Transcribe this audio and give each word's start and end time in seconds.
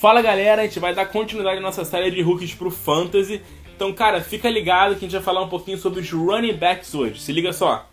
Fala 0.00 0.22
galera, 0.22 0.62
a 0.62 0.64
gente 0.64 0.78
vai 0.78 0.94
dar 0.94 1.06
continuidade 1.06 1.58
à 1.58 1.60
nossa 1.60 1.84
série 1.84 2.12
de 2.12 2.22
rookies 2.22 2.54
pro 2.54 2.70
Fantasy. 2.70 3.42
Então, 3.74 3.92
cara, 3.92 4.20
fica 4.20 4.48
ligado 4.48 4.94
que 4.94 4.98
a 4.98 5.08
gente 5.08 5.10
vai 5.10 5.20
falar 5.20 5.42
um 5.42 5.48
pouquinho 5.48 5.76
sobre 5.76 5.98
os 5.98 6.08
running 6.08 6.52
backs 6.52 6.94
hoje. 6.94 7.20
Se 7.20 7.32
liga 7.32 7.52
só. 7.52 7.84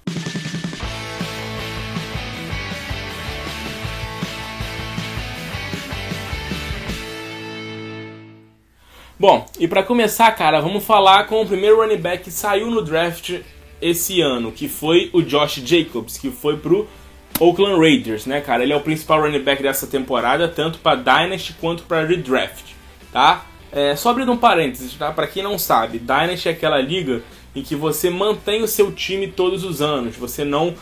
Bom, 9.18 9.44
e 9.60 9.68
para 9.68 9.82
começar, 9.82 10.32
cara, 10.34 10.62
vamos 10.62 10.86
falar 10.86 11.26
com 11.26 11.42
o 11.42 11.48
primeiro 11.48 11.78
running 11.78 11.98
back 11.98 12.26
que 12.26 12.32
saiu 12.32 12.70
no 12.70 12.84
draft 12.84 13.40
esse 13.82 14.22
ano, 14.22 14.52
que 14.52 14.70
foi 14.70 15.10
o 15.12 15.24
Josh 15.24 15.56
Jacobs, 15.56 16.20
que 16.20 16.30
foi 16.30 16.56
pro 16.58 16.88
Oakland 17.40 17.80
Raiders, 17.80 18.26
né, 18.26 18.40
cara? 18.42 18.64
Ele 18.64 18.74
é 18.74 18.76
o 18.76 18.82
principal 18.82 19.22
running 19.22 19.44
back 19.44 19.62
dessa 19.62 19.88
temporada, 19.88 20.48
tanto 20.48 20.80
para 20.80 20.96
Dynasty 20.96 21.54
quanto 21.60 21.84
para 21.84 22.06
Redraft, 22.06 22.74
tá? 23.12 23.46
É, 23.72 23.96
só 23.96 24.10
abrindo 24.10 24.32
um 24.32 24.38
parênteses, 24.38 24.94
tá? 24.94 25.12
Para 25.12 25.28
quem 25.28 25.44
não 25.44 25.60
sabe, 25.60 26.00
Dynasty 26.00 26.48
é 26.48 26.52
aquela 26.52 26.80
liga 26.80 27.22
em 27.54 27.62
que 27.62 27.76
você 27.76 28.10
mantém 28.10 28.64
o 28.64 28.68
seu 28.68 28.92
time 28.92 29.28
todos 29.28 29.64
os 29.64 29.82
anos, 29.82 30.16
você 30.16 30.46
não 30.46 30.74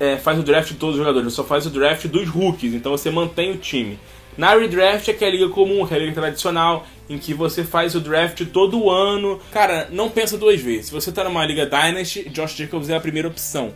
é, 0.00 0.16
faz 0.16 0.38
o 0.38 0.42
draft 0.42 0.70
de 0.72 0.76
todos 0.76 0.94
os 0.94 0.98
jogadores, 0.98 1.28
você 1.28 1.36
só 1.36 1.44
faz 1.44 1.66
o 1.66 1.70
draft 1.70 2.06
dos 2.06 2.28
rookies, 2.28 2.74
então 2.74 2.92
você 2.92 3.10
mantém 3.10 3.50
o 3.50 3.56
time. 3.56 3.98
Na 4.36 4.54
redraft 4.54 5.10
é 5.10 5.12
que 5.12 5.24
é 5.24 5.28
a 5.28 5.30
liga 5.30 5.48
comum, 5.50 5.86
que 5.86 5.92
é 5.92 5.96
a 5.98 6.00
liga 6.00 6.14
tradicional, 6.14 6.86
em 7.08 7.18
que 7.18 7.34
você 7.34 7.64
faz 7.64 7.94
o 7.94 8.00
draft 8.00 8.46
todo 8.46 8.88
ano. 8.88 9.38
Cara, 9.52 9.88
não 9.90 10.08
pensa 10.08 10.38
duas 10.38 10.58
vezes. 10.58 10.86
Se 10.86 10.92
você 10.92 11.12
tá 11.12 11.22
numa 11.22 11.44
liga 11.44 11.66
Dynasty, 11.66 12.30
Josh 12.30 12.56
Jacobs 12.56 12.88
é 12.88 12.96
a 12.96 13.00
primeira 13.00 13.28
opção. 13.28 13.74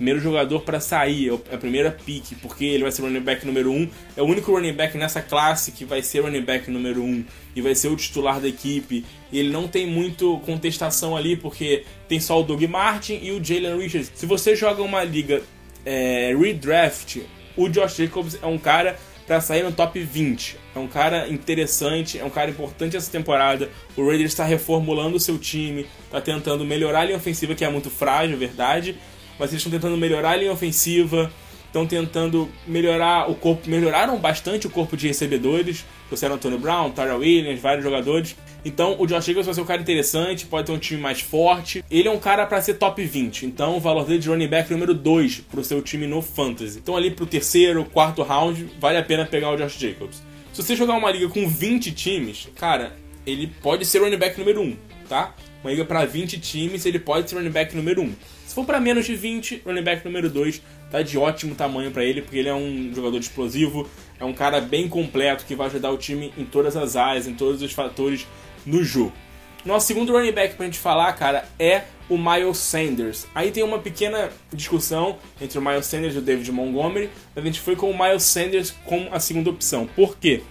Primeiro 0.00 0.18
jogador 0.18 0.60
para 0.60 0.80
sair, 0.80 1.28
é 1.28 1.54
a 1.54 1.58
primeira 1.58 1.90
pick, 1.90 2.34
porque 2.40 2.64
ele 2.64 2.84
vai 2.84 2.90
ser 2.90 3.02
running 3.02 3.20
back 3.20 3.44
número 3.46 3.70
1. 3.70 3.76
Um, 3.76 3.88
é 4.16 4.22
o 4.22 4.24
único 4.24 4.50
running 4.50 4.72
back 4.72 4.96
nessa 4.96 5.20
classe 5.20 5.72
que 5.72 5.84
vai 5.84 6.00
ser 6.00 6.20
running 6.20 6.40
back 6.40 6.70
número 6.70 7.02
1 7.02 7.04
um, 7.04 7.24
e 7.54 7.60
vai 7.60 7.74
ser 7.74 7.88
o 7.88 7.96
titular 7.96 8.40
da 8.40 8.48
equipe. 8.48 9.04
E 9.30 9.38
ele 9.38 9.50
não 9.50 9.68
tem 9.68 9.86
muito 9.86 10.38
contestação 10.46 11.14
ali, 11.14 11.36
porque 11.36 11.84
tem 12.08 12.18
só 12.18 12.40
o 12.40 12.42
Doug 12.42 12.62
Martin 12.62 13.20
e 13.22 13.30
o 13.30 13.44
Jalen 13.44 13.76
Richards. 13.76 14.10
Se 14.14 14.24
você 14.24 14.56
joga 14.56 14.82
uma 14.82 15.04
liga 15.04 15.42
é, 15.84 16.34
redraft, 16.34 17.18
o 17.54 17.68
Josh 17.68 17.96
Jacobs 17.96 18.38
é 18.42 18.46
um 18.46 18.56
cara 18.56 18.98
para 19.26 19.38
sair 19.42 19.62
no 19.62 19.70
top 19.70 20.00
20. 20.00 20.56
É 20.74 20.78
um 20.78 20.88
cara 20.88 21.28
interessante, 21.28 22.18
é 22.18 22.24
um 22.24 22.30
cara 22.30 22.48
importante 22.48 22.96
essa 22.96 23.12
temporada. 23.12 23.68
O 23.94 24.06
Raiders 24.06 24.30
está 24.32 24.44
reformulando 24.44 25.16
o 25.16 25.20
seu 25.20 25.36
time, 25.36 25.86
está 26.06 26.22
tentando 26.22 26.64
melhorar 26.64 27.00
a 27.00 27.04
linha 27.04 27.18
ofensiva, 27.18 27.54
que 27.54 27.66
é 27.66 27.68
muito 27.68 27.90
frágil, 27.90 28.36
é 28.36 28.38
verdade, 28.38 28.96
mas 29.40 29.50
eles 29.50 29.64
estão 29.64 29.72
tentando 29.72 29.96
melhorar 29.96 30.32
a 30.32 30.36
linha 30.36 30.52
ofensiva, 30.52 31.32
estão 31.66 31.86
tentando 31.86 32.48
melhorar 32.66 33.30
o 33.30 33.34
corpo, 33.34 33.70
melhoraram 33.70 34.18
bastante 34.18 34.66
o 34.66 34.70
corpo 34.70 34.96
de 34.96 35.08
recebedores, 35.08 35.84
trouxeram 36.08 36.34
Antônio 36.34 36.58
Brown, 36.58 36.90
Tyra 36.90 37.16
Williams, 37.16 37.58
vários 37.58 37.82
jogadores. 37.82 38.36
Então 38.64 38.96
o 38.98 39.06
Josh 39.06 39.24
Jacobs 39.24 39.46
vai 39.46 39.54
ser 39.54 39.60
um 39.62 39.64
cara 39.64 39.80
interessante, 39.80 40.44
pode 40.44 40.66
ter 40.66 40.72
um 40.72 40.78
time 40.78 41.00
mais 41.00 41.22
forte. 41.22 41.82
Ele 41.90 42.06
é 42.06 42.10
um 42.10 42.18
cara 42.18 42.44
para 42.44 42.60
ser 42.60 42.74
top 42.74 43.02
20, 43.02 43.46
então 43.46 43.78
o 43.78 43.80
valor 43.80 44.04
dele 44.04 44.18
de 44.18 44.28
running 44.28 44.46
back 44.48 44.70
número 44.70 44.92
2 44.92 45.44
pro 45.50 45.64
seu 45.64 45.80
time 45.80 46.06
no 46.06 46.20
Fantasy. 46.20 46.78
Então 46.78 46.94
ali 46.94 47.10
pro 47.10 47.24
terceiro, 47.24 47.84
quarto 47.86 48.22
round, 48.22 48.68
vale 48.78 48.98
a 48.98 49.02
pena 49.02 49.24
pegar 49.24 49.50
o 49.50 49.56
Josh 49.56 49.78
Jacobs. 49.78 50.22
Se 50.52 50.62
você 50.62 50.76
jogar 50.76 50.94
uma 50.94 51.10
liga 51.10 51.28
com 51.30 51.48
20 51.48 51.92
times, 51.92 52.48
cara, 52.56 52.94
ele 53.26 53.46
pode 53.62 53.86
ser 53.86 54.00
running 54.00 54.18
back 54.18 54.38
número 54.38 54.60
1, 54.60 54.76
tá? 55.08 55.34
Uma 55.62 55.70
liga 55.70 55.84
para 55.86 56.04
20 56.04 56.38
times, 56.40 56.84
ele 56.84 56.98
pode 56.98 57.30
ser 57.30 57.36
running 57.36 57.50
back 57.50 57.74
número 57.74 58.02
1. 58.02 58.12
Se 58.50 58.54
for 58.56 58.64
para 58.64 58.80
menos 58.80 59.06
de 59.06 59.14
20, 59.14 59.62
running 59.64 59.82
back 59.84 60.04
número 60.04 60.28
2 60.28 60.60
tá 60.90 61.02
de 61.02 61.16
ótimo 61.16 61.54
tamanho 61.54 61.92
para 61.92 62.02
ele, 62.02 62.20
porque 62.20 62.36
ele 62.36 62.48
é 62.48 62.52
um 62.52 62.92
jogador 62.92 63.16
explosivo, 63.16 63.88
é 64.18 64.24
um 64.24 64.32
cara 64.32 64.60
bem 64.60 64.88
completo 64.88 65.44
que 65.44 65.54
vai 65.54 65.68
ajudar 65.68 65.92
o 65.92 65.96
time 65.96 66.34
em 66.36 66.44
todas 66.44 66.76
as 66.76 66.96
áreas, 66.96 67.28
em 67.28 67.34
todos 67.34 67.62
os 67.62 67.72
fatores 67.72 68.26
no 68.66 68.82
jogo. 68.82 69.12
Nosso 69.64 69.86
segundo 69.86 70.12
running 70.12 70.32
back 70.32 70.56
pra 70.56 70.66
gente 70.66 70.80
falar, 70.80 71.12
cara, 71.12 71.48
é 71.60 71.84
o 72.08 72.18
Miles 72.18 72.56
Sanders. 72.58 73.24
Aí 73.36 73.52
tem 73.52 73.62
uma 73.62 73.78
pequena 73.78 74.30
discussão 74.52 75.16
entre 75.40 75.56
o 75.56 75.62
Miles 75.62 75.86
Sanders 75.86 76.16
e 76.16 76.18
o 76.18 76.20
David 76.20 76.50
Montgomery, 76.50 77.08
mas 77.32 77.44
a 77.44 77.46
gente 77.46 77.60
foi 77.60 77.76
com 77.76 77.88
o 77.88 77.96
Miles 77.96 78.24
Sanders 78.24 78.74
como 78.84 79.14
a 79.14 79.20
segunda 79.20 79.48
opção. 79.48 79.86
Por 79.94 80.18
quê? 80.18 80.42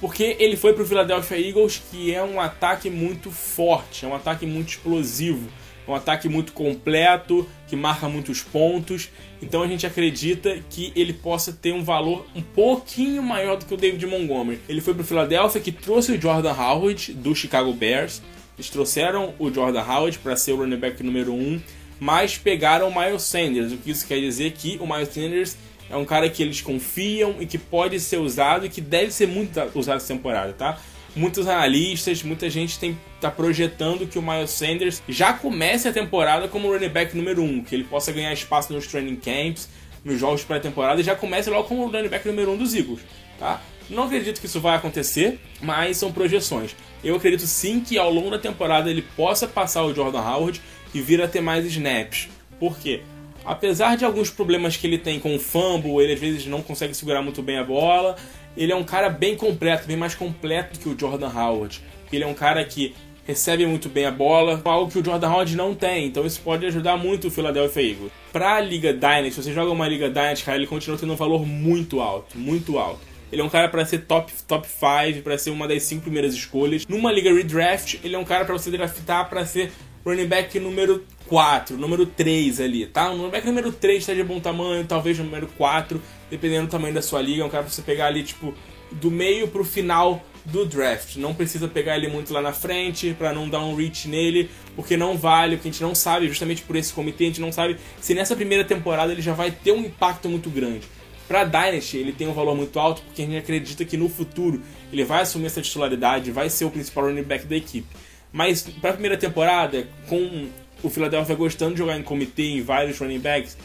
Porque 0.00 0.34
ele 0.40 0.56
foi 0.56 0.72
pro 0.72 0.84
Philadelphia 0.84 1.38
Eagles, 1.38 1.80
que 1.92 2.12
é 2.12 2.24
um 2.24 2.40
ataque 2.40 2.90
muito 2.90 3.30
forte, 3.30 4.04
é 4.04 4.08
um 4.08 4.16
ataque 4.16 4.44
muito 4.44 4.70
explosivo 4.70 5.48
um 5.88 5.94
ataque 5.94 6.28
muito 6.28 6.52
completo, 6.52 7.48
que 7.66 7.74
marca 7.74 8.08
muitos 8.08 8.42
pontos. 8.42 9.08
Então 9.40 9.62
a 9.62 9.66
gente 9.66 9.86
acredita 9.86 10.58
que 10.68 10.92
ele 10.94 11.12
possa 11.12 11.52
ter 11.52 11.72
um 11.72 11.82
valor 11.82 12.26
um 12.34 12.42
pouquinho 12.42 13.22
maior 13.22 13.56
do 13.56 13.64
que 13.64 13.74
o 13.74 13.76
David 13.76 14.06
Montgomery. 14.06 14.60
Ele 14.68 14.80
foi 14.80 14.94
para 14.94 15.02
o 15.02 15.06
Philadelphia 15.06 15.60
que 15.60 15.72
trouxe 15.72 16.12
o 16.12 16.20
Jordan 16.20 16.52
Howard 16.52 17.12
do 17.14 17.34
Chicago 17.34 17.72
Bears. 17.72 18.20
Eles 18.56 18.68
trouxeram 18.70 19.34
o 19.38 19.52
Jordan 19.52 19.82
Howard 19.82 20.18
para 20.18 20.36
ser 20.36 20.52
o 20.52 20.56
running 20.56 20.76
back 20.76 21.02
número 21.02 21.32
1, 21.32 21.36
um, 21.36 21.60
mas 22.00 22.36
pegaram 22.36 22.88
o 22.88 22.94
Miles 22.94 23.22
Sanders. 23.22 23.72
O 23.72 23.76
que 23.76 23.90
isso 23.90 24.06
quer 24.06 24.20
dizer 24.20 24.52
que 24.52 24.78
o 24.80 24.86
Miles 24.86 25.08
Sanders 25.08 25.56
é 25.90 25.96
um 25.96 26.04
cara 26.04 26.28
que 26.28 26.42
eles 26.42 26.60
confiam 26.60 27.36
e 27.40 27.46
que 27.46 27.56
pode 27.56 27.98
ser 28.00 28.18
usado 28.18 28.66
e 28.66 28.68
que 28.68 28.80
deve 28.80 29.10
ser 29.10 29.26
muito 29.26 29.58
usado 29.74 29.96
essa 29.96 30.12
temporada, 30.12 30.52
tá? 30.52 30.78
Muitos 31.18 31.48
analistas, 31.48 32.22
muita 32.22 32.48
gente 32.48 32.78
tem 32.78 32.98
tá 33.20 33.30
projetando 33.30 34.06
que 34.06 34.18
o 34.18 34.22
Miles 34.22 34.50
Sanders 34.50 35.02
já 35.08 35.32
comece 35.32 35.88
a 35.88 35.92
temporada 35.92 36.46
como 36.46 36.70
running 36.72 36.88
back 36.88 37.16
número 37.16 37.42
1, 37.42 37.44
um, 37.44 37.64
que 37.64 37.74
ele 37.74 37.84
possa 37.84 38.12
ganhar 38.12 38.32
espaço 38.32 38.72
nos 38.72 38.86
training 38.86 39.16
camps, 39.16 39.68
nos 40.04 40.18
jogos 40.18 40.44
pré-temporada 40.44 41.00
e 41.00 41.04
já 41.04 41.16
comece 41.16 41.50
logo 41.50 41.66
como 41.68 41.86
running 41.88 42.08
back 42.08 42.26
número 42.26 42.52
1 42.52 42.54
um 42.54 42.56
dos 42.56 42.74
Eagles, 42.74 43.00
tá? 43.38 43.60
Não 43.90 44.04
acredito 44.04 44.40
que 44.40 44.46
isso 44.46 44.60
vai 44.60 44.76
acontecer, 44.76 45.40
mas 45.60 45.96
são 45.96 46.12
projeções. 46.12 46.76
Eu 47.02 47.16
acredito 47.16 47.46
sim 47.46 47.80
que 47.80 47.98
ao 47.98 48.12
longo 48.12 48.30
da 48.30 48.38
temporada 48.38 48.90
ele 48.90 49.02
possa 49.02 49.48
passar 49.48 49.82
o 49.84 49.94
Jordan 49.94 50.20
Howard 50.20 50.60
e 50.94 51.00
vir 51.00 51.20
a 51.22 51.26
ter 51.26 51.40
mais 51.40 51.64
snaps. 51.66 52.28
Por 52.60 52.78
quê? 52.78 53.02
Apesar 53.44 53.96
de 53.96 54.04
alguns 54.04 54.28
problemas 54.28 54.76
que 54.76 54.86
ele 54.86 54.98
tem 54.98 55.18
com 55.18 55.34
o 55.34 55.38
fumble, 55.38 56.02
ele 56.02 56.12
às 56.12 56.20
vezes 56.20 56.46
não 56.46 56.60
consegue 56.60 56.92
segurar 56.94 57.22
muito 57.22 57.42
bem 57.42 57.56
a 57.56 57.64
bola, 57.64 58.16
ele 58.58 58.72
é 58.72 58.76
um 58.76 58.82
cara 58.82 59.08
bem 59.08 59.36
completo, 59.36 59.86
bem 59.86 59.96
mais 59.96 60.16
completo 60.16 60.80
que 60.80 60.88
o 60.88 60.98
Jordan 60.98 61.30
Howard. 61.30 61.80
Ele 62.12 62.24
é 62.24 62.26
um 62.26 62.34
cara 62.34 62.64
que 62.64 62.92
recebe 63.24 63.64
muito 63.66 63.88
bem 63.88 64.04
a 64.04 64.10
bola, 64.10 64.60
algo 64.64 64.90
que 64.90 64.98
o 64.98 65.04
Jordan 65.04 65.28
Howard 65.28 65.54
não 65.54 65.74
tem, 65.74 66.06
então 66.06 66.26
isso 66.26 66.40
pode 66.40 66.66
ajudar 66.66 66.96
muito 66.96 67.28
o 67.28 67.30
Philadelphia 67.30 67.82
Eagles. 67.82 68.10
Para 68.32 68.56
a 68.56 68.60
Liga 68.60 68.92
Dynasty, 68.92 69.32
se 69.32 69.42
você 69.44 69.52
joga 69.52 69.70
uma 69.70 69.86
Liga 69.86 70.08
Dynasty, 70.08 70.44
cara, 70.44 70.58
ele 70.58 70.66
continua 70.66 70.98
tendo 70.98 71.12
um 71.12 71.16
valor 71.16 71.46
muito 71.46 72.00
alto, 72.00 72.36
muito 72.36 72.78
alto. 72.78 73.00
Ele 73.30 73.42
é 73.42 73.44
um 73.44 73.48
cara 73.48 73.68
para 73.68 73.84
ser 73.84 73.98
top 74.06 74.32
top 74.46 74.66
5, 74.66 75.22
para 75.22 75.38
ser 75.38 75.50
uma 75.50 75.68
das 75.68 75.82
cinco 75.82 76.02
primeiras 76.02 76.34
escolhas. 76.34 76.86
Numa 76.86 77.12
liga 77.12 77.32
redraft, 77.32 78.00
ele 78.02 78.16
é 78.16 78.18
um 78.18 78.24
cara 78.24 78.44
para 78.44 78.54
você 78.54 78.70
draftar 78.70 79.28
para 79.28 79.44
ser 79.44 79.70
running 80.04 80.26
back 80.26 80.58
número 80.58 81.04
4, 81.28 81.76
número 81.76 82.06
3 82.06 82.60
ali, 82.60 82.86
tá? 82.86 83.10
O 83.10 83.16
running 83.16 83.30
back 83.30 83.46
número 83.46 83.70
3 83.70 83.98
está 83.98 84.14
de 84.14 84.24
bom 84.24 84.40
tamanho, 84.40 84.84
talvez 84.84 85.18
número 85.18 85.46
4, 85.58 86.00
dependendo 86.30 86.66
do 86.66 86.70
tamanho 86.70 86.94
da 86.94 87.02
sua 87.02 87.20
liga. 87.20 87.42
É 87.42 87.44
um 87.44 87.50
cara 87.50 87.64
pra 87.64 87.72
você 87.72 87.82
pegar 87.82 88.06
ali, 88.06 88.22
tipo, 88.22 88.54
do 88.90 89.10
meio 89.10 89.48
pro 89.48 89.64
final 89.64 90.24
do 90.44 90.64
draft. 90.64 91.16
Não 91.16 91.34
precisa 91.34 91.68
pegar 91.68 91.96
ele 91.96 92.08
muito 92.08 92.32
lá 92.32 92.40
na 92.40 92.52
frente 92.52 93.14
para 93.18 93.32
não 93.32 93.48
dar 93.48 93.60
um 93.60 93.74
reach 93.74 94.08
nele, 94.08 94.50
porque 94.74 94.96
não 94.96 95.16
vale, 95.16 95.56
porque 95.56 95.68
a 95.68 95.72
gente 95.72 95.82
não 95.82 95.94
sabe, 95.94 96.28
justamente 96.28 96.62
por 96.62 96.76
esse 96.76 96.92
comitê, 96.92 97.24
a 97.24 97.26
gente 97.26 97.40
não 97.40 97.52
sabe 97.52 97.76
se 98.00 98.14
nessa 98.14 98.34
primeira 98.34 98.64
temporada 98.64 99.12
ele 99.12 99.22
já 99.22 99.34
vai 99.34 99.50
ter 99.50 99.72
um 99.72 99.80
impacto 99.80 100.28
muito 100.28 100.48
grande. 100.48 100.86
Para 101.26 101.44
Dynasty, 101.44 101.98
ele 101.98 102.12
tem 102.12 102.26
um 102.26 102.32
valor 102.32 102.56
muito 102.56 102.80
alto 102.80 103.02
porque 103.02 103.20
a 103.20 103.24
gente 103.26 103.36
acredita 103.36 103.84
que 103.84 103.98
no 103.98 104.08
futuro 104.08 104.62
ele 104.90 105.04
vai 105.04 105.20
assumir 105.20 105.46
essa 105.46 105.60
titularidade, 105.60 106.30
vai 106.30 106.48
ser 106.48 106.64
o 106.64 106.70
principal 106.70 107.04
running 107.04 107.22
back 107.22 107.44
da 107.44 107.56
equipe. 107.56 107.86
Mas 108.32 108.62
para 108.62 108.92
primeira 108.92 109.16
temporada, 109.16 109.86
com 110.08 110.48
o 110.82 110.88
Philadelphia 110.88 111.34
gostando 111.34 111.72
de 111.72 111.78
jogar 111.78 111.98
em 111.98 112.02
comitê 112.02 112.50
em 112.50 112.62
vários 112.62 112.98
running 112.98 113.18
backs, 113.18 113.56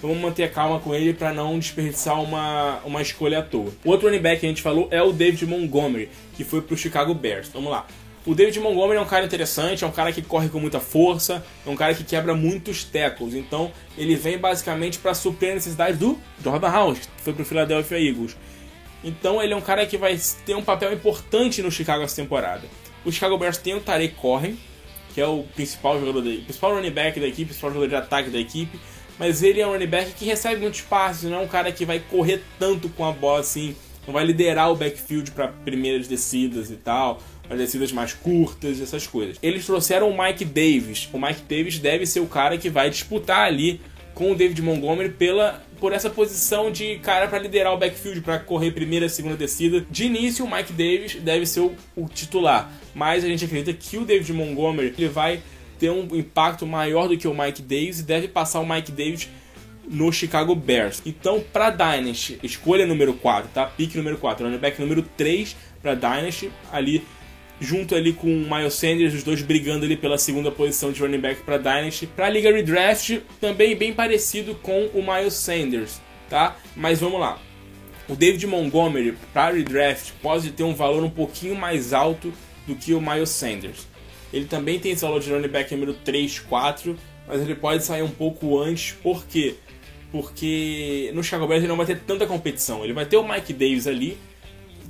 vamos 0.00 0.18
manter 0.18 0.44
a 0.44 0.48
calma 0.48 0.80
com 0.80 0.94
ele 0.94 1.12
para 1.12 1.32
não 1.32 1.58
desperdiçar 1.58 2.20
uma, 2.22 2.80
uma 2.84 3.02
escolha 3.02 3.40
à 3.40 3.42
toa. 3.42 3.72
O 3.84 3.90
outro 3.90 4.08
running 4.08 4.22
back 4.22 4.40
que 4.40 4.46
a 4.46 4.48
gente 4.48 4.62
falou 4.62 4.88
é 4.90 5.02
o 5.02 5.12
David 5.12 5.46
Montgomery, 5.46 6.08
que 6.36 6.44
foi 6.44 6.62
pro 6.62 6.76
Chicago 6.76 7.14
Bears. 7.14 7.48
Vamos 7.48 7.70
lá. 7.70 7.86
O 8.26 8.34
David 8.34 8.60
Montgomery 8.60 8.98
é 8.98 9.00
um 9.00 9.06
cara 9.06 9.24
interessante, 9.24 9.82
é 9.82 9.86
um 9.86 9.92
cara 9.92 10.12
que 10.12 10.20
corre 10.20 10.50
com 10.50 10.60
muita 10.60 10.78
força, 10.78 11.42
é 11.66 11.70
um 11.70 11.76
cara 11.76 11.94
que 11.94 12.04
quebra 12.04 12.34
muitos 12.34 12.84
tackles. 12.84 13.34
Então 13.34 13.72
ele 13.96 14.14
vem 14.14 14.36
basicamente 14.36 14.98
para 14.98 15.14
suprir 15.14 15.52
a 15.52 15.54
necessidade 15.54 15.96
do 15.96 16.18
Jordan 16.42 16.70
House, 16.70 16.98
que 16.98 17.22
foi 17.22 17.32
pro 17.32 17.44
Philadelphia 17.44 17.98
Eagles. 17.98 18.36
Então 19.02 19.42
ele 19.42 19.54
é 19.54 19.56
um 19.56 19.62
cara 19.62 19.86
que 19.86 19.96
vai 19.96 20.18
ter 20.44 20.54
um 20.54 20.62
papel 20.62 20.92
importante 20.92 21.62
no 21.62 21.70
Chicago 21.70 22.04
essa 22.04 22.16
temporada. 22.16 22.68
O 23.06 23.10
Chicago 23.10 23.38
Bears 23.38 23.56
tem 23.56 23.74
o 23.74 23.80
Tarek 23.80 24.14
Corren, 24.16 24.54
que 25.20 25.24
é 25.24 25.26
o 25.26 25.42
principal 25.54 26.00
jogador 26.00 26.22
da 26.22 26.30
principal 26.30 26.74
running 26.74 26.90
back 26.90 27.20
da 27.20 27.26
equipe, 27.26 27.44
principal 27.44 27.70
jogador 27.70 27.88
de 27.88 27.94
ataque 27.94 28.30
da 28.30 28.38
equipe 28.38 28.78
mas 29.18 29.42
ele 29.42 29.60
é 29.60 29.66
um 29.66 29.72
running 29.72 29.86
back 29.86 30.12
que 30.12 30.24
recebe 30.24 30.62
muitos 30.62 30.80
passes, 30.80 31.28
não 31.28 31.40
é 31.40 31.42
um 31.42 31.46
cara 31.46 31.70
que 31.70 31.84
vai 31.84 32.00
correr 32.00 32.42
tanto 32.58 32.88
com 32.88 33.04
a 33.04 33.12
bola 33.12 33.40
assim, 33.40 33.76
não 34.06 34.14
vai 34.14 34.24
liderar 34.24 34.72
o 34.72 34.76
backfield 34.76 35.32
para 35.32 35.48
primeiras 35.48 36.08
descidas 36.08 36.70
e 36.70 36.76
tal, 36.76 37.20
as 37.50 37.58
descidas 37.58 37.92
mais 37.92 38.14
curtas, 38.14 38.80
essas 38.80 39.06
coisas. 39.06 39.36
Eles 39.42 39.66
trouxeram 39.66 40.08
o 40.08 40.18
Mike 40.18 40.46
Davis. 40.46 41.06
O 41.12 41.18
Mike 41.18 41.42
Davis 41.46 41.78
deve 41.78 42.06
ser 42.06 42.20
o 42.20 42.26
cara 42.26 42.56
que 42.56 42.70
vai 42.70 42.88
disputar 42.88 43.40
ali 43.40 43.78
com 44.14 44.32
o 44.32 44.34
David 44.34 44.62
Montgomery 44.62 45.10
pela 45.10 45.62
por 45.80 45.92
essa 45.92 46.10
posição 46.10 46.70
de 46.70 46.96
cara 46.98 47.26
para 47.26 47.38
liderar 47.38 47.72
o 47.72 47.78
backfield, 47.78 48.20
para 48.20 48.38
correr 48.38 48.70
primeira, 48.70 49.08
segunda 49.08 49.36
descida. 49.36 49.84
De 49.90 50.04
início, 50.04 50.44
o 50.44 50.50
Mike 50.50 50.72
Davis 50.72 51.14
deve 51.16 51.46
ser 51.46 51.60
o, 51.60 51.74
o 51.96 52.06
titular, 52.06 52.70
mas 52.94 53.24
a 53.24 53.26
gente 53.26 53.44
acredita 53.44 53.72
que 53.72 53.96
o 53.96 54.04
David 54.04 54.32
Montgomery 54.32 54.94
ele 54.96 55.08
vai 55.08 55.42
ter 55.78 55.90
um 55.90 56.02
impacto 56.14 56.66
maior 56.66 57.08
do 57.08 57.16
que 57.16 57.26
o 57.26 57.34
Mike 57.34 57.62
Davis 57.62 58.00
e 58.00 58.02
deve 58.02 58.28
passar 58.28 58.60
o 58.60 58.68
Mike 58.68 58.92
Davis 58.92 59.28
no 59.88 60.12
Chicago 60.12 60.54
Bears. 60.54 61.02
Então, 61.04 61.42
para 61.52 61.70
Dynasty, 61.70 62.38
escolha 62.42 62.86
número 62.86 63.14
4, 63.14 63.50
tá? 63.52 63.66
Pique 63.66 63.96
número 63.96 64.18
4, 64.18 64.44
running 64.44 64.58
back 64.58 64.80
número 64.80 65.02
3 65.16 65.56
para 65.82 65.94
Dynasty, 65.94 66.52
ali 66.70 67.02
junto 67.60 67.94
ali 67.94 68.12
com 68.12 68.26
o 68.26 68.48
Miles 68.48 68.74
Sanders, 68.74 69.14
os 69.14 69.22
dois 69.22 69.42
brigando 69.42 69.84
ali 69.84 69.96
pela 69.96 70.16
segunda 70.16 70.50
posição 70.50 70.90
de 70.90 71.00
running 71.00 71.20
back 71.20 71.42
para 71.42 71.58
Dynasty. 71.58 72.06
Para 72.06 72.26
a 72.26 72.30
Liga 72.30 72.50
Redraft, 72.50 73.20
também 73.40 73.76
bem 73.76 73.92
parecido 73.92 74.54
com 74.56 74.86
o 74.94 75.02
Miles 75.02 75.34
Sanders, 75.34 76.00
tá? 76.28 76.56
Mas 76.74 77.00
vamos 77.00 77.20
lá. 77.20 77.40
O 78.08 78.16
David 78.16 78.44
Montgomery 78.46 79.14
para 79.32 79.54
Redraft 79.54 80.12
pode 80.22 80.50
ter 80.50 80.64
um 80.64 80.74
valor 80.74 81.04
um 81.04 81.10
pouquinho 81.10 81.54
mais 81.54 81.92
alto 81.92 82.32
do 82.66 82.74
que 82.74 82.94
o 82.94 83.00
Miles 83.00 83.28
Sanders. 83.28 83.86
Ele 84.32 84.46
também 84.46 84.78
tem 84.78 84.92
esse 84.92 85.02
valor 85.02 85.20
de 85.20 85.30
running 85.30 85.48
back 85.48 85.72
número 85.74 85.92
3, 85.92 86.40
4, 86.40 86.96
mas 87.26 87.40
ele 87.40 87.54
pode 87.54 87.84
sair 87.84 88.02
um 88.02 88.10
pouco 88.10 88.58
antes, 88.58 88.92
por 89.02 89.26
quê? 89.26 89.56
Porque 90.10 91.10
no 91.14 91.22
Chicago 91.22 91.46
Bears 91.46 91.60
ele 91.62 91.68
não 91.68 91.76
vai 91.76 91.86
ter 91.86 92.00
tanta 92.00 92.26
competição. 92.26 92.82
Ele 92.82 92.92
vai 92.92 93.06
ter 93.06 93.16
o 93.16 93.28
Mike 93.28 93.52
Davis 93.52 93.86
ali, 93.86 94.18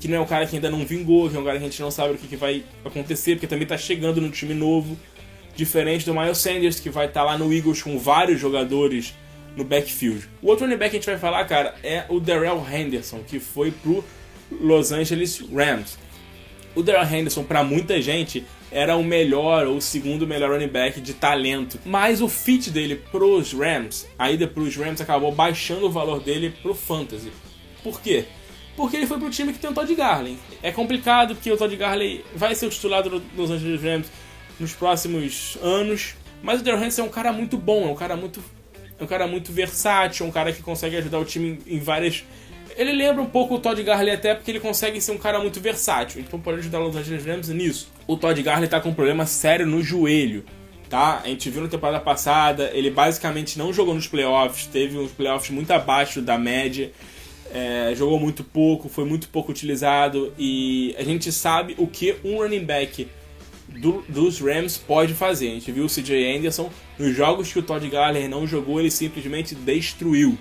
que 0.00 0.08
não 0.08 0.16
é 0.16 0.20
um 0.20 0.26
cara 0.26 0.46
que 0.46 0.56
ainda 0.56 0.70
não 0.70 0.84
vingou, 0.84 1.28
que 1.28 1.36
é 1.36 1.38
um 1.38 1.44
cara 1.44 1.58
que 1.58 1.64
a 1.64 1.68
gente 1.68 1.80
não 1.80 1.90
sabe 1.90 2.14
o 2.14 2.16
que, 2.16 2.26
que 2.26 2.36
vai 2.36 2.64
acontecer, 2.82 3.34
porque 3.34 3.46
também 3.46 3.64
está 3.64 3.76
chegando 3.76 4.20
no 4.20 4.30
time 4.30 4.54
novo. 4.54 4.98
Diferente 5.54 6.06
do 6.06 6.14
Miles 6.14 6.38
Sanders, 6.38 6.80
que 6.80 6.88
vai 6.88 7.06
estar 7.06 7.20
tá 7.20 7.26
lá 7.26 7.38
no 7.38 7.52
Eagles 7.52 7.82
com 7.82 7.98
vários 7.98 8.40
jogadores 8.40 9.14
no 9.54 9.62
backfield. 9.62 10.26
O 10.40 10.48
outro 10.48 10.64
running 10.64 10.78
back 10.78 10.90
que 10.90 10.96
a 10.96 11.00
gente 11.00 11.06
vai 11.06 11.18
falar, 11.18 11.44
cara, 11.44 11.74
é 11.82 12.04
o 12.08 12.18
Darrell 12.18 12.64
Henderson, 12.72 13.20
que 13.26 13.38
foi 13.38 13.70
pro 13.70 14.02
Los 14.50 14.90
Angeles 14.90 15.40
Rams. 15.52 15.98
O 16.74 16.82
Darrell 16.82 17.18
Henderson, 17.18 17.44
para 17.44 17.62
muita 17.62 18.00
gente, 18.00 18.46
era 18.70 18.96
o 18.96 19.04
melhor 19.04 19.66
ou 19.66 19.76
o 19.76 19.82
segundo 19.82 20.26
melhor 20.26 20.50
running 20.50 20.68
back 20.68 20.98
de 21.00 21.12
talento. 21.12 21.78
Mas 21.84 22.22
o 22.22 22.28
fit 22.28 22.70
dele 22.70 22.96
pros 23.10 23.52
Rams, 23.52 24.06
a 24.18 24.30
ida 24.30 24.46
pros 24.46 24.76
Rams 24.76 25.00
acabou 25.00 25.32
baixando 25.32 25.86
o 25.86 25.90
valor 25.90 26.20
dele 26.20 26.54
pro 26.62 26.74
fantasy. 26.74 27.30
Por 27.82 28.00
quê? 28.00 28.24
Porque 28.76 28.96
ele 28.96 29.06
foi 29.06 29.18
pro 29.18 29.30
time 29.30 29.52
que 29.52 29.58
tem 29.58 29.70
o 29.70 29.74
Todd 29.74 29.94
Garley. 29.94 30.38
É 30.62 30.72
complicado 30.72 31.34
porque 31.34 31.50
o 31.50 31.56
Todd 31.56 31.74
Garley 31.76 32.24
vai 32.34 32.54
ser 32.54 32.66
o 32.66 32.70
titular 32.70 33.02
do 33.02 33.22
Los 33.36 33.50
Angeles 33.50 33.82
Rams 33.82 34.06
nos 34.58 34.72
próximos 34.72 35.58
anos. 35.62 36.14
Mas 36.42 36.62
o 36.62 36.68
Henderson 36.68 37.02
é 37.02 37.04
um 37.04 37.10
cara 37.10 37.32
muito 37.32 37.56
bom, 37.58 37.88
é 37.88 37.92
um 37.92 37.96
cara 37.96 38.16
muito, 38.16 38.42
é 38.98 39.04
um 39.04 39.06
cara 39.06 39.26
muito 39.26 39.52
versátil, 39.52 40.24
é 40.24 40.28
um 40.28 40.32
cara 40.32 40.52
que 40.52 40.62
consegue 40.62 40.96
ajudar 40.96 41.18
o 41.18 41.24
time 41.24 41.58
em 41.66 41.78
várias 41.78 42.24
ele 42.76 42.92
lembra 42.92 43.22
um 43.22 43.26
pouco 43.26 43.56
o 43.56 43.58
Todd 43.58 43.82
Garley 43.82 44.14
até 44.14 44.34
porque 44.34 44.50
ele 44.50 44.60
consegue 44.60 45.00
ser 45.00 45.12
um 45.12 45.18
cara 45.18 45.38
muito 45.38 45.60
versátil. 45.60 46.20
Então 46.20 46.40
pode 46.40 46.60
ajudar 46.60 46.80
os 46.80 46.96
Angeles 46.96 47.26
Rams 47.26 47.48
nisso. 47.48 47.92
O 48.06 48.16
Todd 48.16 48.40
Garley 48.42 48.68
tá 48.68 48.80
com 48.80 48.90
um 48.90 48.94
problema 48.94 49.26
sério 49.26 49.66
no 49.66 49.82
joelho, 49.82 50.44
tá? 50.88 51.20
A 51.22 51.28
gente 51.28 51.50
viu 51.50 51.62
na 51.62 51.68
temporada 51.68 52.00
passada, 52.00 52.70
ele 52.72 52.90
basicamente 52.90 53.58
não 53.58 53.72
jogou 53.72 53.94
nos 53.94 54.06
playoffs, 54.06 54.66
teve 54.66 54.96
uns 54.96 55.12
playoffs 55.12 55.50
muito 55.50 55.70
abaixo 55.72 56.22
da 56.22 56.38
média. 56.38 56.92
É, 57.52 57.92
jogou 57.96 58.18
muito 58.20 58.44
pouco, 58.44 58.88
foi 58.88 59.04
muito 59.04 59.28
pouco 59.28 59.50
utilizado 59.50 60.32
e 60.38 60.94
a 60.96 61.02
gente 61.02 61.32
sabe 61.32 61.74
o 61.78 61.86
que 61.86 62.16
um 62.24 62.38
running 62.38 62.64
back 62.64 63.08
do, 63.68 64.04
dos 64.08 64.40
Rams 64.40 64.78
pode 64.78 65.14
fazer. 65.14 65.48
A 65.48 65.54
gente 65.54 65.72
viu 65.72 65.84
o 65.84 65.88
CJ 65.88 66.36
Anderson 66.36 66.70
nos 66.98 67.14
jogos 67.14 67.52
que 67.52 67.58
o 67.58 67.62
Todd 67.62 67.88
Garley 67.88 68.28
não 68.28 68.46
jogou, 68.46 68.78
ele 68.78 68.90
simplesmente 68.90 69.54
destruiu 69.54 70.38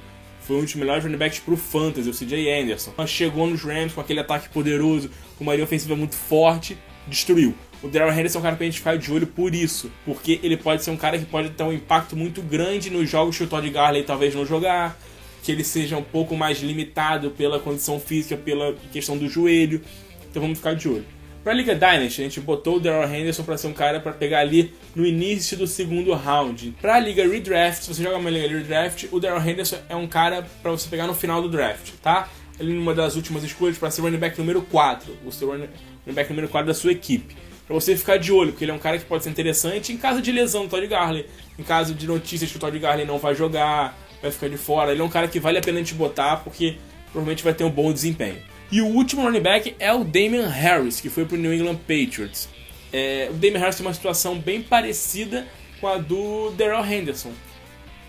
foi 0.50 0.58
um 0.58 0.64
dos 0.64 0.74
melhores 0.74 1.04
running 1.04 1.16
backs 1.16 1.40
pro 1.40 1.56
Fantasy, 1.56 2.10
o 2.10 2.12
CJ 2.12 2.50
Anderson. 2.50 2.92
Chegou 3.06 3.46
nos 3.46 3.62
Rams 3.62 3.94
com 3.94 4.02
aquele 4.02 4.20
ataque 4.20 4.50
poderoso, 4.50 5.12
com 5.38 5.44
uma 5.44 5.54
linha 5.54 5.64
ofensiva 5.64 5.96
muito 5.96 6.16
forte, 6.16 6.76
destruiu. 7.08 7.54
O 7.84 7.88
Daryl 7.88 8.12
Henderson 8.12 8.40
é 8.40 8.42
um 8.42 8.44
cara 8.44 8.56
pra 8.56 8.66
gente 8.66 8.80
ficar 8.80 8.98
de 8.98 9.12
olho 9.12 9.28
por 9.28 9.54
isso, 9.54 9.92
porque 10.04 10.40
ele 10.42 10.58
pode 10.58 10.84
ser 10.84 10.90
um 10.90 10.98
cara 10.98 11.20
que 11.20 11.26
pode 11.26 11.52
ter 11.52 11.62
um 11.62 11.72
impacto 11.72 12.16
muito 12.16 12.42
grande 12.42 12.90
nos 12.90 13.08
jogos 13.08 13.38
que 13.38 13.44
o 13.44 13.48
Todd 13.48 13.70
Garley 13.70 14.04
talvez 14.04 14.34
não 14.34 14.44
jogar, 14.44 15.00
que 15.44 15.52
ele 15.52 15.64
seja 15.64 15.98
um 15.98 16.04
pouco 16.04 16.36
mais 16.36 16.60
limitado 16.60 17.32
pela 17.32 17.60
condição 17.60 18.00
física, 18.00 18.36
pela 18.38 18.76
questão 18.92 19.18
do 19.18 19.28
joelho. 19.28 19.82
Então 20.30 20.42
vamos 20.42 20.58
ficar 20.58 20.76
de 20.76 20.88
olho. 20.88 21.06
Pra 21.44 21.54
Liga 21.54 21.74
Dynasty, 21.74 22.22
a 22.22 22.24
gente 22.26 22.42
botou 22.42 22.76
o 22.76 22.80
Daryl 22.80 23.16
Henderson 23.16 23.44
para 23.44 23.58
ser 23.58 23.68
um 23.68 23.74
cara 23.74 24.00
para 24.02 24.12
pegar 24.12 24.40
ali 24.40 24.74
no 24.94 25.06
início 25.06 25.58
do 25.58 25.66
segundo 25.66 26.14
round. 26.14 26.76
Pra 26.82 27.00
Liga 27.00 27.26
Redraft, 27.26 27.84
se 27.84 27.94
você 27.94 28.04
joga 28.04 28.18
uma 28.18 28.30
Liga 28.30 28.48
Redraft, 28.48 29.08
o 29.12 29.20
Daryl 29.20 29.50
Henderson 29.50 29.78
é 29.88 29.96
um 29.96 30.06
cara 30.06 30.46
para 30.62 30.72
você 30.72 30.90
pegar 30.90 31.08
no 31.08 31.14
final 31.14 31.42
do 31.42 31.48
draft, 31.48 31.92
tá? 32.02 32.30
Ele 32.60 32.74
numa 32.74 32.94
das 32.94 33.16
últimas 33.16 33.42
escolhas 33.44 33.78
para 33.78 33.90
ser 33.90 34.02
running 34.02 34.18
back 34.18 34.38
número 34.38 34.62
4, 34.64 35.18
o 35.26 35.32
seu 35.32 35.50
running 35.50 35.70
back 36.08 36.30
número 36.30 36.50
4 36.50 36.68
da 36.68 36.74
sua 36.74 36.92
equipe. 36.92 37.36
Pra 37.66 37.74
você 37.74 37.96
ficar 37.96 38.18
de 38.18 38.34
olho, 38.34 38.52
porque 38.52 38.66
ele 38.66 38.72
é 38.72 38.76
um 38.76 38.80
cara 38.80 38.98
que 38.98 39.06
pode 39.06 39.24
ser 39.24 39.30
interessante 39.30 39.94
em 39.94 39.98
caso 39.98 40.22
de 40.22 40.32
lesão 40.32 40.64
do 40.64 40.70
Todd 40.70 40.86
Garley, 40.88 41.26
em 41.58 41.64
caso 41.64 41.94
de 41.94 42.06
notícias 42.06 42.52
que 42.52 42.58
o 42.58 42.60
Todd 42.60 42.78
Garley 42.78 43.06
não 43.06 43.18
vai 43.18 43.34
jogar, 43.34 43.98
vai 44.22 44.32
ficar 44.32 44.50
de 44.50 44.58
fora. 44.58 44.92
Ele 44.92 45.02
é 45.02 45.04
um 45.04 45.10
cara 45.10 45.28
que 45.28 45.40
vale 45.40 45.58
a 45.58 45.62
pena 45.62 45.80
a 45.80 45.82
gente 45.82 45.94
botar, 45.94 46.38
porque 46.38 46.78
provavelmente 47.12 47.44
vai 47.44 47.54
ter 47.54 47.64
um 47.64 47.70
bom 47.70 47.92
desempenho. 47.92 48.38
E 48.72 48.82
o 48.82 48.86
último 48.86 49.24
running 49.24 49.42
back 49.42 49.76
é 49.80 49.92
o 49.92 50.04
Damian 50.04 50.48
Harris, 50.48 51.02
que 51.02 51.10
foi 51.10 51.26
para 51.26 51.36
o 51.36 51.40
New 51.40 51.54
England 51.54 51.78
Patriots. 51.78 52.48
É, 52.94 53.28
o 53.32 53.34
Damian 53.34 53.60
Harris 53.60 53.76
tem 53.76 53.86
uma 53.86 53.94
situação 53.94 54.38
bem 54.38 54.62
parecida 54.62 55.48
com 55.80 55.88
a 55.88 55.98
do 55.98 56.52
Darrell 56.52 56.86
Henderson. 56.86 57.32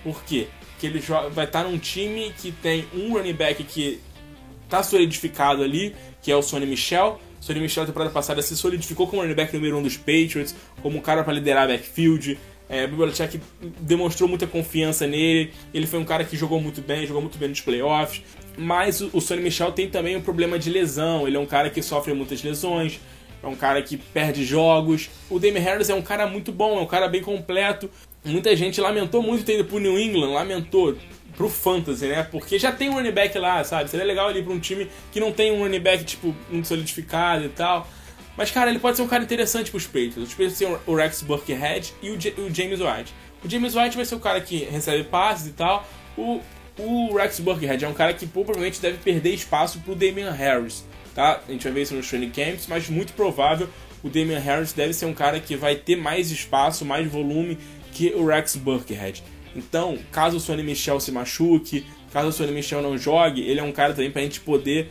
Por 0.03 0.23
quê? 0.25 0.49
Porque 0.73 0.87
ele 0.87 1.03
vai 1.33 1.45
estar 1.45 1.65
num 1.65 1.79
time 1.79 2.33
que 2.39 2.53
tem 2.53 2.87
um 2.95 3.13
running 3.13 3.35
back 3.35 3.63
que 3.65 4.01
está 4.65 4.83
solidificado 4.83 5.63
ali, 5.63 5.95
que 6.23 6.31
é 6.31 6.37
o 6.37 6.43
Sonny 6.43 6.67
Michel. 6.67 7.21
Sonny 7.41 7.61
Michel, 7.61 7.85
na 7.85 7.87
temporada 7.89 8.11
passada, 8.11 8.43
se 8.43 8.57
solidificou 8.57 9.07
como 9.07 9.23
running 9.23 9.35
back 9.35 9.53
número 9.55 9.79
um 9.79 9.83
dos 9.83 9.97
Patriots, 9.97 10.55
como 10.83 10.99
um 10.99 11.01
cara 11.01 11.25
para 11.25 11.33
liderar 11.33 11.69
backfield. 11.69 12.39
É, 12.71 12.87
Belichick 12.87 13.41
demonstrou 13.81 14.29
muita 14.29 14.47
confiança 14.47 15.05
nele. 15.05 15.53
Ele 15.75 15.89
foi 15.89 15.99
um 15.99 16.05
cara 16.05 16.25
que 16.25 16.37
jogou 16.37 16.61
muito 16.61 16.81
bem, 16.81 17.05
jogou 17.05 17.21
muito 17.21 17.37
bem 17.37 17.49
nos 17.49 17.61
playoffs. 17.61 18.23
Mas 18.57 19.01
o, 19.01 19.21
Sonny 19.21 19.43
Michel 19.43 19.73
tem 19.73 19.91
também 19.91 20.17
um 20.17 20.21
problema 20.21 20.57
de 20.57 20.71
lesão. 20.71 21.27
Ele 21.27 21.37
é 21.37 21.41
um 21.41 21.47
cara 21.47 21.69
que 21.69 21.83
sofre 21.83 22.15
muitas 22.15 22.45
lesões. 22.45 23.01
É 23.43 23.47
um 23.47 23.57
cara 23.57 23.83
que 23.83 23.97
perde 23.97 24.45
jogos. 24.45 25.11
O 25.29 25.41
Damian 25.41 25.61
Harris 25.61 25.91
é 25.91 25.95
um 25.95 26.03
cara 26.03 26.29
muito 26.29 26.53
bom, 26.53 26.79
é 26.79 26.83
um 26.83 26.87
cara 26.87 27.09
bem 27.09 27.23
completo. 27.23 27.91
Muita 28.25 28.55
gente 28.55 28.81
lamentou 28.81 29.21
muito 29.21 29.45
ter 29.45 29.55
ido 29.55 29.65
pro 29.65 29.79
New 29.81 29.99
England, 29.99 30.33
lamentou 30.33 30.97
pro 31.37 31.49
Fantasy, 31.49 32.07
né? 32.07 32.23
Porque 32.23 32.59
já 32.59 32.71
tem 32.71 32.89
um 32.89 32.95
running 32.95 33.13
back 33.13 33.37
lá, 33.39 33.65
sabe? 33.65 33.91
Seria 33.91 34.07
legal 34.07 34.29
ali 34.29 34.43
pra 34.43 34.53
um 34.53 34.61
time 34.61 34.89
que 35.11 35.19
não 35.19 35.33
tem 35.33 35.51
um 35.51 35.61
running 35.61 35.81
back, 35.81 36.05
tipo, 36.05 36.37
muito 36.51 36.69
solidificado 36.69 37.47
e 37.47 37.49
tal. 37.49 37.89
Mas, 38.41 38.51
cara, 38.51 38.71
ele 38.71 38.79
pode 38.79 38.97
ser 38.97 39.03
um 39.03 39.07
cara 39.07 39.23
interessante 39.23 39.71
pros 39.71 39.85
Patriots. 39.85 40.17
Os 40.17 40.31
Patriots 40.31 40.59
têm 40.59 40.79
o 40.87 40.95
Rex 40.95 41.21
Burkhead 41.21 41.93
e 42.01 42.09
o, 42.09 42.15
o 42.15 42.55
James 42.55 42.81
White. 42.81 43.13
O 43.45 43.51
James 43.51 43.75
White 43.75 43.97
vai 43.97 44.07
ser 44.07 44.15
o 44.15 44.19
cara 44.19 44.41
que 44.41 44.65
recebe 44.65 45.05
passes 45.05 45.49
e 45.49 45.51
tal. 45.51 45.87
O, 46.17 46.41
o 46.79 47.15
Rex 47.15 47.39
Burkhead 47.39 47.85
é 47.85 47.87
um 47.87 47.93
cara 47.93 48.15
que 48.15 48.27
provavelmente 48.27 48.81
deve 48.81 48.97
perder 48.97 49.35
espaço 49.35 49.79
pro 49.81 49.95
Damian 49.95 50.31
Harris, 50.31 50.87
tá? 51.15 51.43
A 51.47 51.53
gente 51.53 51.65
vai 51.65 51.73
ver 51.73 51.83
isso 51.83 51.95
nos 51.95 52.09
training 52.09 52.31
camps, 52.31 52.67
mas 52.67 52.89
muito 52.89 53.13
provável 53.13 53.69
o 54.03 54.09
Damian 54.09 54.39
Harris 54.39 54.73
deve 54.73 54.95
ser 54.95 55.05
um 55.05 55.13
cara 55.13 55.39
que 55.39 55.55
vai 55.55 55.77
ter 55.77 55.97
mais 55.97 56.31
espaço, 56.31 56.83
mais 56.83 57.07
volume 57.13 57.59
que 57.93 58.09
o 58.15 58.25
Rex 58.25 58.57
Burkhead. 58.57 59.23
Então, 59.55 59.99
caso 60.11 60.39
o 60.39 60.41
Sonny 60.41 60.63
Michel 60.63 60.99
se 60.99 61.13
machuque, 61.13 61.85
caso 62.11 62.29
o 62.29 62.33
Sonny 62.33 62.53
Michel 62.53 62.81
não 62.81 62.97
jogue, 62.97 63.43
ele 63.43 63.61
é 63.61 63.63
um 63.63 63.73
cara 63.73 63.93
também 63.93 64.11
pra 64.11 64.23
gente 64.23 64.41
poder 64.41 64.89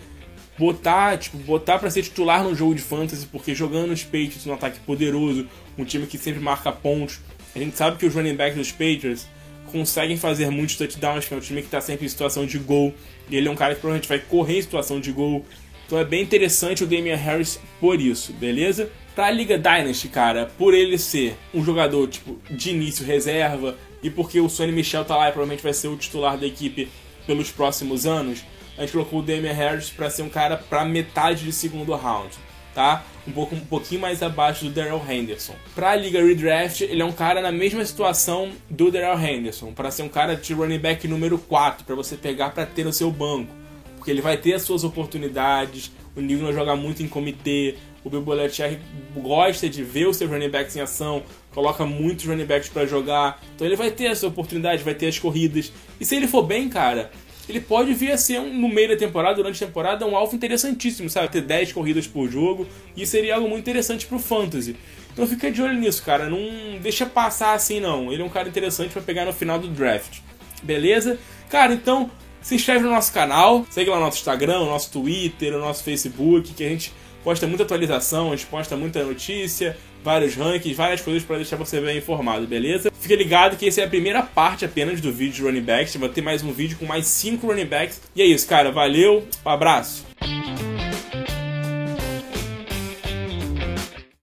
botar, 0.60 1.18
tipo, 1.18 1.38
botar 1.38 1.80
para 1.80 1.90
ser 1.90 2.04
titular 2.04 2.44
no 2.44 2.54
jogo 2.54 2.76
de 2.76 2.82
fantasy, 2.82 3.26
porque 3.26 3.56
jogando 3.56 3.88
nos 3.88 4.04
Patriots 4.04 4.46
um 4.46 4.54
ataque 4.54 4.80
poderoso, 4.82 5.48
um 5.78 5.86
time 5.86 6.06
que 6.06 6.18
sempre 6.18 6.42
marca 6.42 6.70
pontos. 6.70 7.22
A 7.56 7.60
gente 7.60 7.78
sabe 7.78 7.98
que 7.98 8.06
os 8.06 8.14
running 8.14 8.36
backs 8.36 8.58
dos 8.58 8.72
Patriots 8.72 9.26
conseguem 9.72 10.18
fazer 10.18 10.50
muitos 10.50 10.76
touchdowns, 10.76 11.26
que 11.26 11.34
é 11.34 11.38
um 11.38 11.40
time 11.40 11.62
que 11.62 11.68
está 11.68 11.80
sempre 11.80 12.06
em 12.06 12.10
situação 12.10 12.46
de 12.46 12.60
gol, 12.60 12.94
e 13.30 13.38
ele 13.38 13.48
é 13.48 13.52
um 13.52 13.56
cara 13.56 13.74
que 13.74 13.80
provavelmente 13.80 14.10
vai 14.10 14.20
correr 14.20 14.58
em 14.58 14.62
situação 14.62 15.00
de 15.00 15.14
gol. 15.14 15.46
Então 15.88 15.98
é 15.98 16.04
bem 16.04 16.22
interessante 16.22 16.84
o 16.84 16.88
Damian 16.88 17.16
Harris 17.16 17.60
por 17.80 18.00
isso, 18.00 18.34
beleza? 18.34 18.92
Pra 19.16 19.32
Liga 19.32 19.58
Dynasty, 19.58 20.10
cara, 20.10 20.52
por 20.58 20.74
ele 20.74 20.98
ser 20.98 21.36
um 21.54 21.64
jogador 21.64 22.08
tipo 22.08 22.38
de 22.52 22.72
início 22.72 23.06
reserva 23.06 23.78
e 24.04 24.10
porque 24.10 24.40
o 24.40 24.50
Sonny 24.50 24.72
Michel 24.72 25.06
tá 25.06 25.16
lá 25.16 25.30
e 25.30 25.32
provavelmente 25.32 25.64
vai 25.64 25.74
ser 25.74 25.88
o 25.88 25.98
titular 25.98 26.38
da 26.38 26.46
equipe 26.46 26.90
pelos 27.26 27.50
próximos 27.50 28.06
anos, 28.06 28.44
a 28.80 28.84
gente 28.84 28.94
colocou 28.94 29.20
o 29.20 29.22
Damian 29.22 29.52
Harris 29.52 29.90
para 29.90 30.10
ser 30.10 30.22
um 30.22 30.30
cara 30.30 30.56
para 30.56 30.86
metade 30.86 31.44
de 31.44 31.52
segundo 31.52 31.94
round, 31.94 32.30
tá? 32.74 33.04
Um, 33.28 33.32
pouco, 33.34 33.54
um 33.54 33.60
pouquinho 33.60 34.00
mais 34.00 34.24
abaixo 34.24 34.64
do 34.64 34.72
Daryl 34.72 35.02
Henderson. 35.08 35.54
Para 35.76 35.90
a 35.92 35.96
liga 35.98 36.24
redraft, 36.24 36.82
ele 36.82 37.02
é 37.02 37.06
um 37.06 37.12
cara 37.12 37.42
na 37.42 37.52
mesma 37.52 37.84
situação 37.84 38.54
do 38.70 38.90
Daryl 38.90 39.20
Henderson, 39.20 39.74
para 39.74 39.92
ser 39.92 40.04
um 40.04 40.08
cara 40.08 40.34
de 40.34 40.54
running 40.54 40.80
back 40.80 41.06
número 41.10 41.38
4 41.38 41.84
para 41.84 41.94
você 41.94 42.16
pegar 42.16 42.52
para 42.52 42.66
ter 42.66 42.86
no 42.86 42.94
seu 42.94 43.12
banco, 43.12 43.52
porque 43.98 44.10
ele 44.10 44.22
vai 44.22 44.38
ter 44.38 44.54
as 44.54 44.62
suas 44.62 44.86
oportunidades. 44.86 45.92
O 46.16 46.22
New 46.22 46.40
não 46.40 46.54
joga 46.54 46.74
muito 46.78 47.04
em 47.04 47.08
comitê. 47.08 47.76
O 48.02 48.10
Bill 48.10 48.22
Belichick 48.22 48.80
gosta 49.14 49.68
de 49.68 49.84
ver 49.84 50.08
os 50.08 50.16
seus 50.16 50.32
running 50.32 50.50
backs 50.50 50.74
em 50.74 50.80
ação, 50.80 51.22
coloca 51.54 51.86
muitos 51.86 52.26
running 52.26 52.46
backs 52.46 52.70
para 52.70 52.86
jogar. 52.86 53.44
Então 53.54 53.68
ele 53.68 53.76
vai 53.76 53.92
ter 53.92 54.06
essa 54.06 54.26
oportunidade, 54.26 54.84
vai 54.84 54.96
ter 54.96 55.08
as 55.08 55.20
corridas. 55.20 55.74
E 56.00 56.06
se 56.06 56.16
ele 56.16 56.28
for 56.28 56.44
bem, 56.44 56.70
cara, 56.70 57.12
ele 57.52 57.62
pode 57.62 57.94
vir 57.94 58.12
a 58.12 58.18
ser, 58.18 58.40
um, 58.40 58.54
no 58.54 58.68
meio 58.68 58.90
da 58.90 58.96
temporada, 58.96 59.36
durante 59.36 59.64
a 59.64 59.68
temporada, 59.68 60.06
um 60.06 60.16
alvo 60.16 60.36
interessantíssimo, 60.36 61.10
sabe? 61.10 61.30
Ter 61.30 61.42
10 61.42 61.74
corridas 61.74 62.08
por 62.08 62.30
jogo, 62.30 62.68
e 62.96 63.06
seria 63.06 63.36
algo 63.36 63.48
muito 63.48 63.62
interessante 63.62 64.06
pro 64.06 64.20
Fantasy. 64.20 64.76
Então 65.12 65.28
fica 65.28 65.52
de 65.52 65.62
olho 65.62 65.74
nisso, 65.74 66.04
cara. 66.04 66.30
Não 66.30 66.80
deixa 66.82 67.06
passar 67.06 67.54
assim, 67.54 67.80
não. 67.80 68.12
Ele 68.12 68.22
é 68.22 68.26
um 68.26 68.30
cara 68.30 68.48
interessante 68.48 68.92
para 68.92 69.02
pegar 69.02 69.26
no 69.26 69.34
final 69.34 69.60
do 69.60 69.68
draft. 69.68 70.20
Beleza? 70.64 71.20
Cara, 71.50 71.74
então 71.74 72.10
se 72.42 72.56
inscreve 72.56 72.84
no 72.84 72.92
nosso 72.92 73.12
canal, 73.12 73.66
segue 73.70 73.90
lá 73.90 73.98
no 73.98 74.06
nosso 74.06 74.18
Instagram, 74.18 74.60
no 74.60 74.66
nosso 74.68 74.92
Twitter, 74.92 75.52
no 75.52 75.60
nosso 75.60 75.84
Facebook, 75.84 76.54
que 76.54 76.64
a 76.64 76.70
gente 76.70 76.94
posta 77.24 77.48
muita 77.48 77.64
atualização, 77.64 78.32
a 78.32 78.36
gente 78.36 78.48
posta 78.48 78.76
muita 78.76 79.04
notícia, 79.04 79.78
vários 80.04 80.36
rankings, 80.36 80.76
várias 80.76 81.02
coisas 81.02 81.24
para 81.24 81.38
deixar 81.38 81.56
você 81.56 81.80
bem 81.82 81.98
informado, 81.98 82.48
beleza? 82.48 82.92
Fique 83.00 83.16
ligado 83.16 83.58
que 83.58 83.68
essa 83.68 83.82
é 83.82 83.86
a 83.86 83.90
primeira 83.90 84.22
parte 84.22 84.66
apenas 84.66 85.02
do 85.02 85.12
vídeo 85.12 85.34
de 85.34 85.42
running 85.44 85.62
backs. 85.62 85.96
Vai 85.96 86.10
ter 86.10 86.22
mais 86.22 86.44
um 86.44 86.52
vídeo 86.52 86.78
com 86.78 86.86
mais 86.86 87.06
5 87.08 87.48
running 87.48 87.66
backs. 87.66 88.02
E 88.16 88.22
é 88.22 88.26
isso, 88.26 88.48
cara. 88.48 88.72
Valeu, 88.72 89.28
um 89.46 89.50
abraço. 89.50 90.09